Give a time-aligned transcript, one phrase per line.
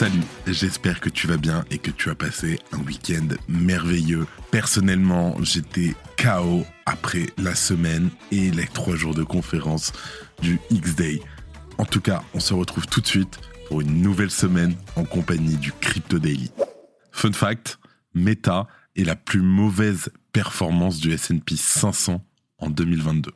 [0.00, 4.26] Salut, j'espère que tu vas bien et que tu as passé un week-end merveilleux.
[4.50, 9.92] Personnellement, j'étais KO après la semaine et les trois jours de conférence
[10.40, 11.20] du X-Day.
[11.76, 15.56] En tout cas, on se retrouve tout de suite pour une nouvelle semaine en compagnie
[15.56, 16.50] du Crypto Daily.
[17.12, 17.78] Fun fact,
[18.14, 22.24] Meta est la plus mauvaise performance du S&P 500
[22.56, 23.32] en 2022.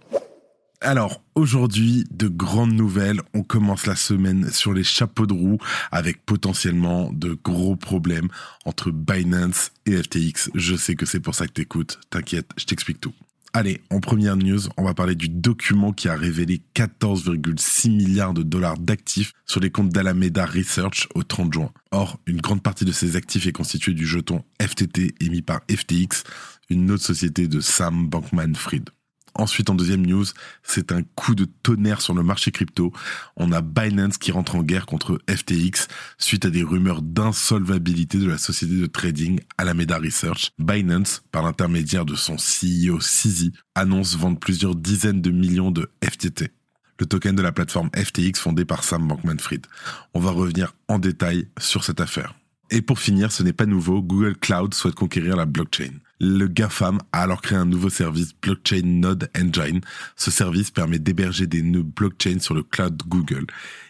[0.84, 3.23] Alors aujourd'hui, de grandes nouvelles.
[3.33, 5.57] On commence la semaine sur les chapeaux de roue
[5.91, 8.29] avec potentiellement de gros problèmes
[8.66, 10.51] entre Binance et FTX.
[10.55, 12.01] Je sais que c'est pour ça que t'écoutes.
[12.10, 13.15] T'inquiète, je t'explique tout.
[13.55, 18.43] Allez, en première news, on va parler du document qui a révélé 14,6 milliards de
[18.43, 21.71] dollars d'actifs sur les comptes d'Alameda Research au 30 juin.
[21.93, 26.24] Or, une grande partie de ces actifs est constituée du jeton FTT émis par FTX,
[26.68, 28.90] une autre société de Sam Bankman-Fried.
[29.37, 30.24] Ensuite, en deuxième news,
[30.63, 32.93] c'est un coup de tonnerre sur le marché crypto.
[33.37, 38.29] On a Binance qui rentre en guerre contre FTX suite à des rumeurs d'insolvabilité de
[38.29, 40.51] la société de trading Alameda Research.
[40.59, 46.52] Binance, par l'intermédiaire de son CEO CZ, annonce vendre plusieurs dizaines de millions de FTT
[47.01, 49.66] le token de la plateforme FTX fondée par Sam Bankman-Fried.
[50.15, 52.35] On va revenir en détail sur cette affaire.
[52.71, 55.93] Et pour finir, ce n'est pas nouveau, Google Cloud souhaite conquérir la blockchain.
[56.20, 59.80] Le GAFAM a alors créé un nouveau service Blockchain Node Engine.
[60.16, 63.46] Ce service permet d'héberger des nœuds blockchain sur le cloud Google.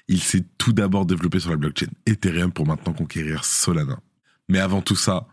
[0.08, 3.98] Il s'est tout d'abord développé sur la blockchain Ethereum pour maintenant conquérir Solana.
[4.48, 5.27] Mais avant tout ça,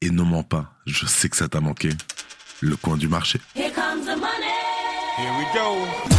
[0.00, 1.90] et ne mens pas, je sais que ça t'a manqué,
[2.60, 3.40] le coin du marché.
[3.54, 4.54] Here comes the money.
[5.18, 6.18] Here we go.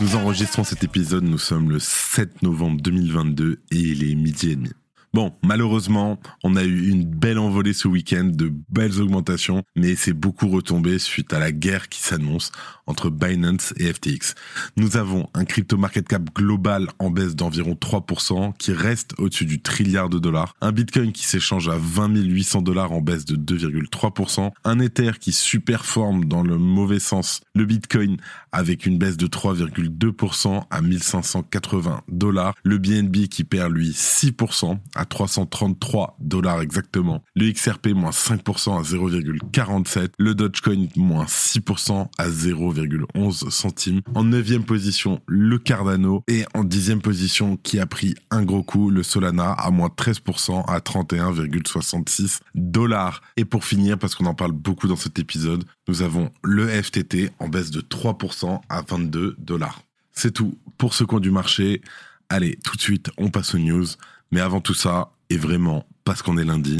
[0.00, 4.56] Nous enregistrons cet épisode, nous sommes le 7 novembre 2022 et il est midi et
[4.56, 4.70] demi.
[5.16, 10.12] Bon, malheureusement, on a eu une belle envolée ce week-end, de belles augmentations, mais c'est
[10.12, 12.52] beaucoup retombé suite à la guerre qui s'annonce
[12.86, 14.34] entre Binance et FTX.
[14.76, 19.62] Nous avons un crypto market cap global en baisse d'environ 3%, qui reste au-dessus du
[19.62, 24.50] trilliard de dollars, un Bitcoin qui s'échange à 20 800 dollars en baisse de 2,3%,
[24.64, 28.18] un Ether qui superforme dans le mauvais sens le Bitcoin
[28.52, 35.05] avec une baisse de 3,2% à 1580 dollars, le BNB qui perd lui 6% à
[35.06, 37.22] 333 dollars exactement.
[37.34, 40.10] Le XRP moins 5% à 0,47.
[40.18, 44.00] Le Dogecoin moins 6% à 0,11 centimes.
[44.14, 46.22] En neuvième position, le Cardano.
[46.28, 50.64] Et en dixième position, qui a pris un gros coup, le Solana à moins 13%
[50.66, 53.22] à 31,66 dollars.
[53.36, 57.30] Et pour finir, parce qu'on en parle beaucoup dans cet épisode, nous avons le FTT
[57.38, 59.82] en baisse de 3% à 22 dollars.
[60.12, 61.82] C'est tout pour ce coin du marché.
[62.28, 63.86] Allez, tout de suite, on passe aux news.
[64.32, 66.78] Mais avant tout ça, et vraiment parce qu'on est lundi,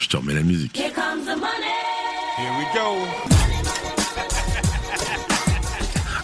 [0.00, 0.76] je te remets la musique.
[0.78, 1.74] Here comes the money.
[2.36, 3.28] Here we go.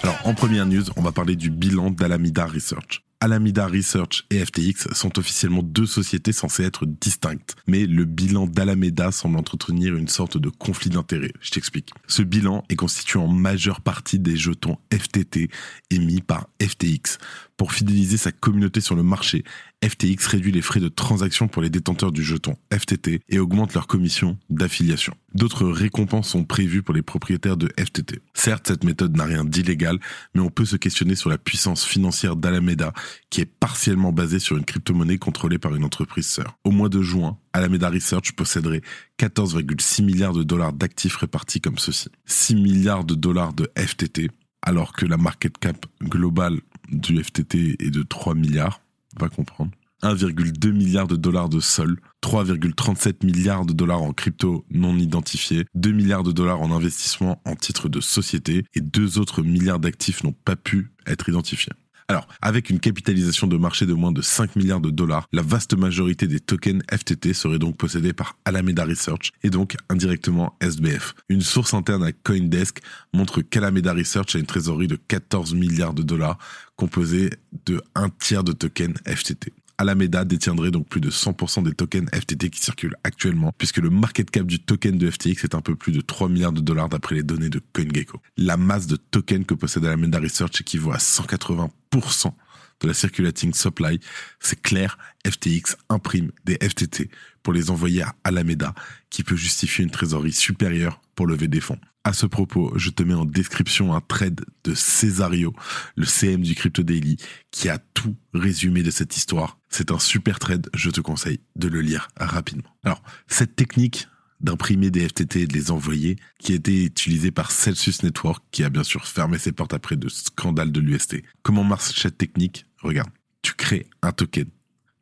[0.02, 3.04] Alors, en première news, on va parler du bilan d'Alameda Research.
[3.20, 7.56] Alameda Research et FTX sont officiellement deux sociétés censées être distinctes.
[7.66, 11.32] Mais le bilan d'Alameda semble entretenir une sorte de conflit d'intérêts.
[11.40, 11.90] Je t'explique.
[12.06, 15.48] Ce bilan est constitué en majeure partie des jetons FTT
[15.90, 17.16] émis par FTX.
[17.56, 19.44] Pour fidéliser sa communauté sur le marché,
[19.84, 23.86] FTX réduit les frais de transaction pour les détenteurs du jeton FTT et augmente leur
[23.86, 25.14] commission d'affiliation.
[25.34, 28.20] D'autres récompenses sont prévues pour les propriétaires de FTT.
[28.34, 29.98] Certes, cette méthode n'a rien d'illégal,
[30.34, 32.92] mais on peut se questionner sur la puissance financière d'Alameda,
[33.30, 36.58] qui est partiellement basée sur une crypto-monnaie contrôlée par une entreprise sœur.
[36.64, 38.82] Au mois de juin, Alameda Research posséderait
[39.20, 42.08] 14,6 milliards de dollars d'actifs répartis comme ceci.
[42.26, 44.30] 6 milliards de dollars de FTT,
[44.62, 48.80] alors que la market cap globale du FTT est de 3 milliards,
[49.18, 49.70] va comprendre.
[50.02, 55.92] 1,2 milliard de dollars de sol, 3,37 milliards de dollars en crypto non identifiés, 2
[55.92, 60.34] milliards de dollars en investissement en titres de société et deux autres milliards d'actifs n'ont
[60.44, 61.72] pas pu être identifiés.
[62.08, 65.74] Alors, avec une capitalisation de marché de moins de 5 milliards de dollars, la vaste
[65.74, 71.14] majorité des tokens FTT serait donc possédée par Alameda Research et donc indirectement SBF.
[71.30, 72.80] Une source interne à Coindesk
[73.14, 76.38] montre qu'Alameda Research a une trésorerie de 14 milliards de dollars
[76.76, 77.30] composée
[77.64, 79.52] de un tiers de tokens FTT.
[79.78, 84.30] Alameda détiendrait donc plus de 100% des tokens FTT qui circulent actuellement, puisque le market
[84.30, 87.16] cap du token de FTX est un peu plus de 3 milliards de dollars d'après
[87.16, 88.20] les données de CoinGecko.
[88.36, 92.32] La masse de tokens que possède Alameda Research équivaut à 180%
[92.80, 94.00] de la circulating supply.
[94.40, 97.10] C'est clair, FTX imprime des FTT
[97.44, 98.74] pour les envoyer à Alameda,
[99.10, 101.78] qui peut justifier une trésorerie supérieure pour lever des fonds.
[102.02, 105.54] À ce propos, je te mets en description un trade de Cesario,
[105.94, 107.16] le CM du Crypto Daily,
[107.50, 109.58] qui a tout résumé de cette histoire.
[109.68, 112.74] C'est un super trade, je te conseille de le lire rapidement.
[112.82, 114.08] Alors, cette technique
[114.40, 118.64] d'imprimer des FTT et de les envoyer, qui a été utilisée par Celsius Network, qui
[118.64, 121.22] a bien sûr fermé ses portes après de scandales de l'UST.
[121.42, 122.66] Comment marche cette technique?
[122.82, 124.48] Regarde, tu crées un token,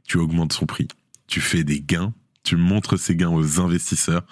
[0.04, 0.86] tu augmentes son prix,
[1.26, 4.24] tu fais des gains, tu montres ces gains aux investisseurs.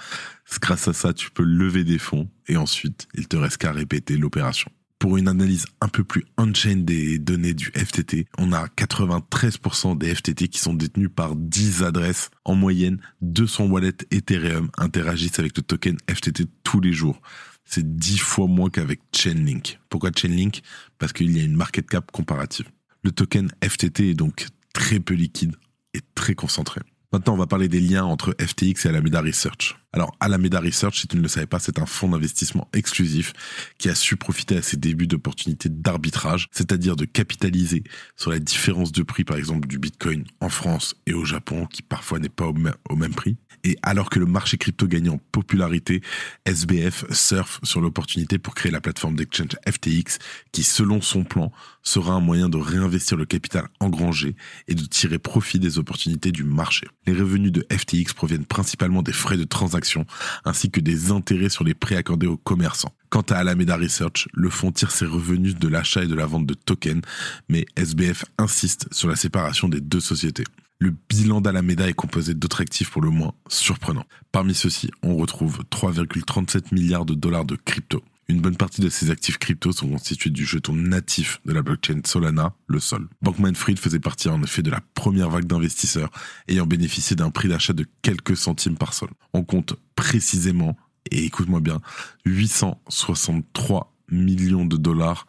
[0.60, 4.16] Grâce à ça, tu peux lever des fonds et ensuite, il te reste qu'à répéter
[4.16, 4.70] l'opération.
[4.98, 10.14] Pour une analyse un peu plus on-chain des données du FTT, on a 93% des
[10.14, 12.30] FTT qui sont détenus par 10 adresses.
[12.44, 17.22] En moyenne, 200 wallets Ethereum interagissent avec le token FTT tous les jours.
[17.64, 19.80] C'est 10 fois moins qu'avec Chainlink.
[19.88, 20.60] Pourquoi Chainlink?
[20.98, 22.66] Parce qu'il y a une market cap comparative.
[23.02, 25.56] Le token FTT est donc très peu liquide
[25.94, 26.82] et très concentré.
[27.12, 29.76] Maintenant, on va parler des liens entre FTX et Alameda Research.
[29.92, 33.32] Alors, Alameda Research, si tu ne le savais pas, c'est un fonds d'investissement exclusif
[33.76, 37.82] qui a su profiter à ses débuts d'opportunités d'arbitrage, c'est-à-dire de capitaliser
[38.14, 41.82] sur la différence de prix, par exemple, du Bitcoin en France et au Japon, qui
[41.82, 43.36] parfois n'est pas au, même prix.
[43.64, 46.02] Et alors que le marché crypto gagne en popularité,
[46.46, 50.18] SBF surfe sur l'opportunité pour créer la plateforme d'exchange FTX,
[50.52, 51.50] qui, selon son plan,
[51.82, 54.36] sera un moyen de réinvestir le capital engrangé
[54.68, 56.86] et de tirer profit des opportunités du marché.
[57.06, 59.79] Les revenus de FTX proviennent principalement des frais de transaction
[60.44, 62.94] ainsi que des intérêts sur les prêts accordés aux commerçants.
[63.08, 66.46] Quant à Alameda Research, le fonds tire ses revenus de l'achat et de la vente
[66.46, 67.02] de tokens,
[67.48, 70.44] mais SBF insiste sur la séparation des deux sociétés.
[70.78, 74.06] Le bilan d'Alameda est composé d'autres actifs pour le moins surprenants.
[74.32, 78.02] Parmi ceux-ci, on retrouve 3,37 milliards de dollars de crypto.
[78.30, 82.00] Une bonne partie de ces actifs crypto sont constitués du jeton natif de la blockchain
[82.04, 83.08] Solana, le Sol.
[83.22, 86.10] Bankman Fried faisait partie en effet de la première vague d'investisseurs
[86.46, 89.08] ayant bénéficié d'un prix d'achat de quelques centimes par Sol.
[89.32, 90.76] On compte précisément,
[91.10, 91.80] et écoute-moi bien,
[92.24, 95.26] 863 millions de dollars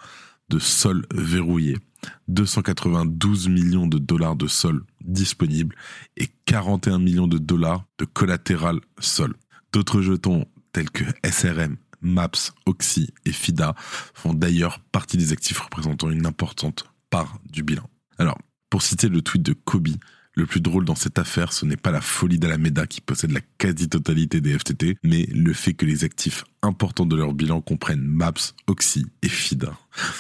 [0.50, 1.80] de Sol verrouillés,
[2.28, 5.76] 292 millions de dollars de Sol disponibles
[6.18, 9.34] et 41 millions de dollars de collatéral Sol.
[9.74, 13.76] D'autres jetons tels que SRM, MAPS, Oxy et FIDA
[14.14, 17.90] font d'ailleurs partie des actifs représentant une importante part du bilan.
[18.18, 18.38] Alors,
[18.70, 19.90] pour citer le tweet de Kobe,
[20.34, 23.42] le plus drôle dans cette affaire, ce n'est pas la folie d'Alameda qui possède la
[23.58, 28.56] quasi-totalité des FTT, mais le fait que les actifs importants de leur bilan comprennent MAPS,
[28.68, 29.78] Oxy et FIDA.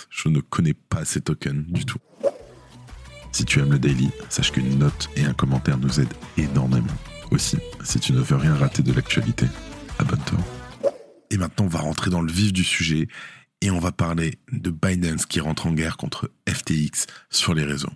[0.09, 1.99] Je ne connais pas ces tokens du tout.
[3.31, 6.87] Si tu aimes le daily, sache qu'une note et un commentaire nous aident énormément.
[7.31, 9.45] Aussi, si tu ne veux rien rater de l'actualité,
[9.97, 10.60] abonne-toi.
[11.31, 13.07] Et maintenant, on va rentrer dans le vif du sujet
[13.61, 17.93] et on va parler de Binance qui rentre en guerre contre FTX sur les réseaux.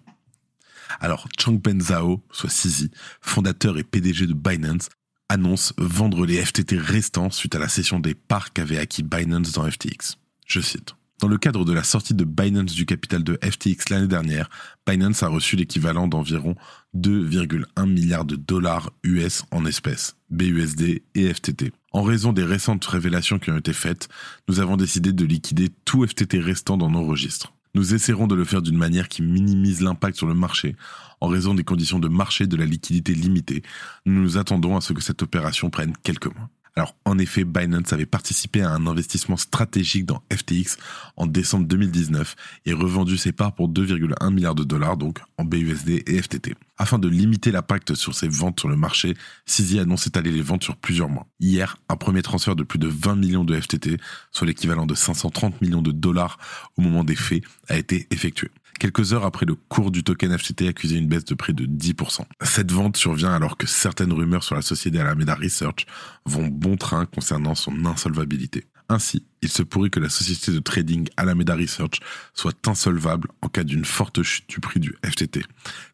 [1.02, 2.90] Alors, Changpeng Zhao, soit Sisi,
[3.20, 4.90] fondateur et PDG de Binance,
[5.28, 9.70] annonce vendre les FTT restants suite à la cession des parts qu'avait acquis Binance dans
[9.70, 10.18] FTX.
[10.48, 10.96] Je cite.
[11.22, 14.50] Dans le cadre de la sortie de Binance du capital de FTX l'année dernière,
[14.86, 16.56] Binance a reçu l'équivalent d'environ
[16.94, 21.72] 2,1 milliards de dollars US en espèces, BUSD et FTT.
[21.94, 24.10] En raison des récentes révélations qui ont été faites,
[24.50, 27.54] nous avons décidé de liquider tout FTT restant dans nos registres.
[27.76, 30.76] Nous essaierons de le faire d'une manière qui minimise l'impact sur le marché.
[31.22, 33.64] En raison des conditions de marché de la liquidité limitée,
[34.06, 36.50] nous nous attendons à ce que cette opération prenne quelques mois.
[36.78, 40.76] Alors, en effet, Binance avait participé à un investissement stratégique dans FTX
[41.16, 42.36] en décembre 2019
[42.66, 46.56] et revendu ses parts pour 2,1 milliards de dollars, donc en BUSD et FTT.
[46.78, 49.14] Afin de limiter l'impact sur ses ventes sur le marché,
[49.46, 51.28] Sisi annonce étaler les ventes sur plusieurs mois.
[51.40, 53.98] Hier, un premier transfert de plus de 20 millions de FTT,
[54.34, 56.38] soit l'équivalent de 530 millions de dollars
[56.76, 60.68] au moment des faits, a été effectué quelques heures après le cours du token FTT
[60.68, 62.22] accusait une baisse de près de 10%.
[62.42, 65.86] Cette vente survient alors que certaines rumeurs sur la société Alameda Research
[66.26, 68.66] vont bon train concernant son insolvabilité.
[68.88, 72.00] Ainsi, il se pourrait que la société de trading Alameda Research
[72.34, 75.44] soit insolvable en cas d'une forte chute du prix du FTT,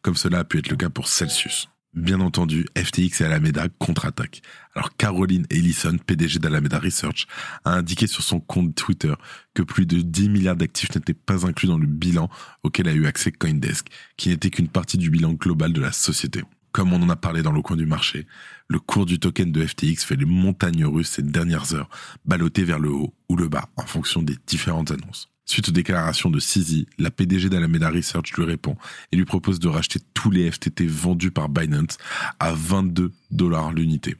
[0.02, 1.68] comme cela a pu être le cas pour Celsius.
[1.94, 4.40] Bien entendu, FTX et Alameda contre-attaquent.
[4.74, 7.26] Alors Caroline Ellison, PDG d'Alameda Research,
[7.66, 9.12] a indiqué sur son compte Twitter
[9.52, 12.30] que plus de 10 milliards d'actifs n'étaient pas inclus dans le bilan
[12.62, 16.42] auquel a eu accès Coindesk, qui n'était qu'une partie du bilan global de la société.
[16.72, 18.26] Comme on en a parlé dans le coin du marché,
[18.68, 21.90] le cours du token de FTX fait les montagnes russes ces dernières heures,
[22.24, 25.31] ballotté vers le haut ou le bas en fonction des différentes annonces.
[25.44, 28.76] Suite aux déclarations de Sisi, la PDG d'Alameda Research lui répond
[29.10, 31.98] et lui propose de racheter tous les FTT vendus par Binance
[32.38, 34.16] à 22 dollars l'unité,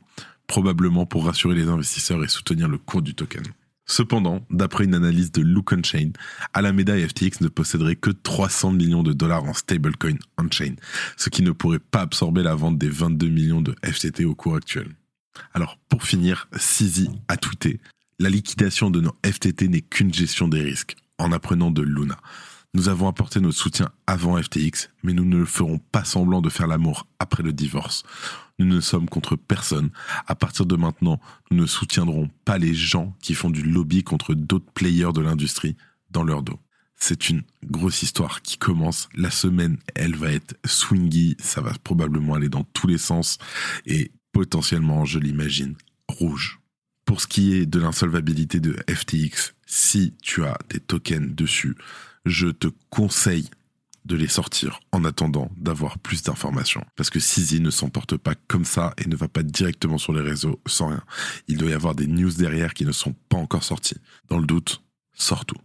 [0.47, 3.45] probablement pour rassurer les investisseurs et soutenir le cours du token.
[3.87, 6.13] Cependant, d'après une analyse de Look On-Chain,
[6.55, 10.75] Alameda et FTX ne posséderaient que 300 millions de dollars en stablecoin on-chain,
[11.17, 14.57] ce qui ne pourrait pas absorber la vente des 22 millions de FTT au cours
[14.57, 14.89] actuel.
[15.53, 17.81] Alors, pour finir, Sisi a tweeté
[18.19, 22.19] La liquidation de nos FTT n'est qu'une gestion des risques, en apprenant de Luna.
[22.75, 26.67] Nous avons apporté notre soutien avant FTX, mais nous ne ferons pas semblant de faire
[26.67, 28.03] l'amour après le divorce.
[28.59, 29.91] Nous ne sommes contre personne.
[30.27, 34.35] À partir de maintenant, nous ne soutiendrons pas les gens qui font du lobby contre
[34.35, 35.77] d'autres players de l'industrie
[36.11, 36.59] dans leur dos.
[36.97, 39.09] C'est une grosse histoire qui commence.
[39.15, 41.37] La semaine, elle va être swingy.
[41.41, 43.39] Ça va probablement aller dans tous les sens.
[43.85, 45.75] Et potentiellement, je l'imagine,
[46.09, 46.62] rouge.
[47.05, 51.77] Pour ce qui est de l'insolvabilité de FTX, si tu as des tokens dessus,
[52.25, 53.49] je te conseille
[54.05, 56.85] de les sortir en attendant d'avoir plus d'informations.
[56.97, 60.13] Parce que Sisi ne s'en porte pas comme ça et ne va pas directement sur
[60.13, 61.03] les réseaux sans rien.
[61.49, 63.99] Il doit y avoir des news derrière qui ne sont pas encore sorties.
[64.29, 64.83] Dans le doute,
[65.15, 65.59] sors tout.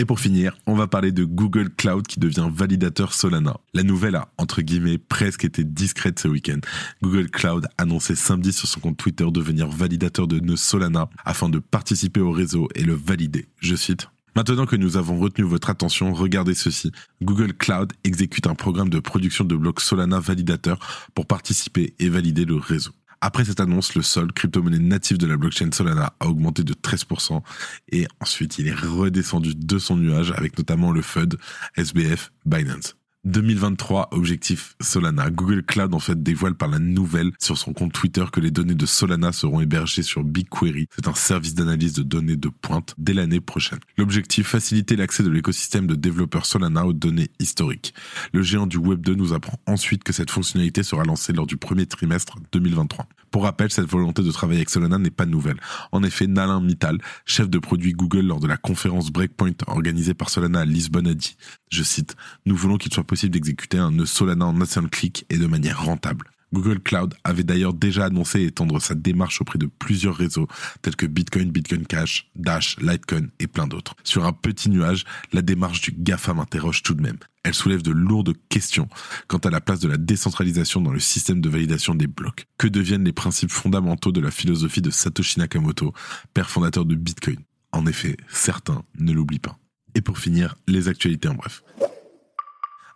[0.00, 3.56] Et pour finir, on va parler de Google Cloud qui devient validateur Solana.
[3.74, 6.60] La nouvelle a, entre guillemets, presque été discrète ce week-end.
[7.02, 11.58] Google Cloud annonçait samedi sur son compte Twitter devenir validateur de nœud Solana afin de
[11.58, 13.46] participer au réseau et le valider.
[13.58, 16.92] Je cite, Maintenant que nous avons retenu votre attention, regardez ceci.
[17.20, 20.78] Google Cloud exécute un programme de production de blocs Solana validateur
[21.16, 22.92] pour participer et valider le réseau.
[23.20, 27.42] Après cette annonce, le sol, crypto-monnaie native de la blockchain Solana, a augmenté de 13%
[27.90, 31.36] et ensuite il est redescendu de son nuage avec notamment le FUD,
[31.76, 32.97] SBF, Binance.
[33.24, 35.30] 2023, objectif Solana.
[35.30, 38.74] Google Cloud en fait dévoile par la nouvelle sur son compte Twitter que les données
[38.74, 40.88] de Solana seront hébergées sur BigQuery.
[40.94, 43.80] C'est un service d'analyse de données de pointe dès l'année prochaine.
[43.96, 47.92] L'objectif, faciliter l'accès de l'écosystème de développeurs Solana aux données historiques.
[48.32, 51.56] Le géant du Web 2 nous apprend ensuite que cette fonctionnalité sera lancée lors du
[51.56, 53.06] premier trimestre 2023.
[53.30, 55.58] Pour rappel, cette volonté de travailler avec Solana n'est pas nouvelle.
[55.92, 60.30] En effet, Nalin Mittal, chef de produit Google lors de la conférence Breakpoint organisée par
[60.30, 61.36] Solana à Lisbonne a dit,
[61.70, 65.26] je cite, Nous voulons qu'il soit possible d'exécuter un nœud Solana en un seul clic
[65.30, 66.30] et de manière rentable.
[66.52, 70.48] Google Cloud avait d'ailleurs déjà annoncé étendre sa démarche auprès de plusieurs réseaux
[70.82, 73.94] tels que Bitcoin, Bitcoin Cash, Dash, Litecoin et plein d'autres.
[74.02, 77.18] Sur un petit nuage, la démarche du GAFA m'interroge tout de même.
[77.44, 78.88] Elle soulève de lourdes questions
[79.26, 82.46] quant à la place de la décentralisation dans le système de validation des blocs.
[82.56, 85.92] Que deviennent les principes fondamentaux de la philosophie de Satoshi Nakamoto,
[86.34, 87.38] père fondateur de Bitcoin?
[87.72, 89.58] En effet, certains ne l'oublient pas.
[89.94, 91.62] Et pour finir, les actualités en bref.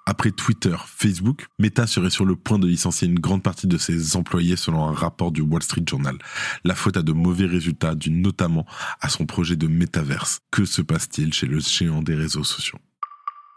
[0.05, 4.17] Après Twitter, Facebook, Meta serait sur le point de licencier une grande partie de ses
[4.17, 6.19] employés selon un rapport du Wall Street Journal.
[6.65, 8.67] La faute à de mauvais résultats dû notamment
[9.01, 10.41] à son projet de métaverse.
[10.51, 12.81] Que se passe-t-il chez le géant des réseaux sociaux?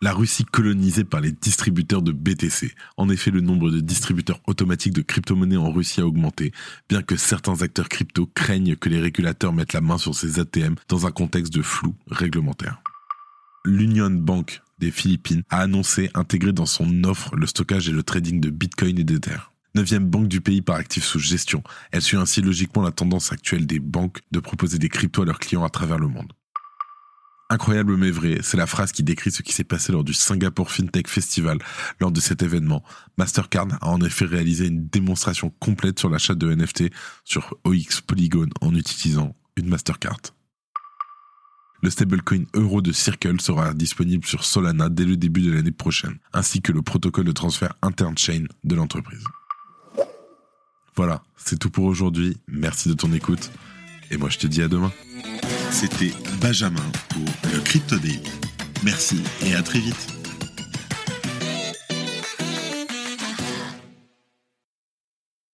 [0.04, 2.76] La Russie colonisée par les distributeurs de BTC.
[2.96, 6.52] En effet, le nombre de distributeurs automatiques de crypto-monnaies en Russie a augmenté,
[6.90, 10.76] bien que certains acteurs crypto craignent que les régulateurs mettent la main sur ces ATM
[10.90, 12.84] dans un contexte de flou réglementaire.
[13.66, 18.40] L'Union Bank des Philippines a annoncé intégrer dans son offre le stockage et le trading
[18.40, 19.38] de Bitcoin et d'Ether.
[19.74, 23.66] Neuvième banque du pays par actif sous gestion, elle suit ainsi logiquement la tendance actuelle
[23.66, 26.32] des banques de proposer des cryptos à leurs clients à travers le monde.
[27.50, 30.70] Incroyable mais vrai, c'est la phrase qui décrit ce qui s'est passé lors du Singapore
[30.70, 31.58] FinTech Festival.
[32.00, 32.84] Lors de cet événement,
[33.18, 36.92] Mastercard a en effet réalisé une démonstration complète sur l'achat de NFT
[37.24, 40.35] sur OX Polygon en utilisant une Mastercard.
[41.86, 46.18] Le stablecoin euro de Circle sera disponible sur Solana dès le début de l'année prochaine,
[46.34, 49.24] ainsi que le protocole de transfert interne chain de l'entreprise.
[50.96, 52.38] Voilà, c'est tout pour aujourd'hui.
[52.48, 53.52] Merci de ton écoute.
[54.10, 54.92] Et moi, je te dis à demain.
[55.70, 56.12] C'était
[56.42, 57.98] Benjamin pour le Crypto.
[58.84, 60.15] Merci et à très vite.